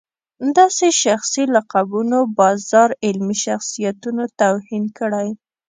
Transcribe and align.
داسې 0.57 0.87
شخصي 1.03 1.43
لقبونو 1.55 2.19
بازار 2.39 2.89
علمي 3.05 3.37
شخصیتونو 3.45 4.23
توهین 4.39 4.83
کړی. 4.97 5.27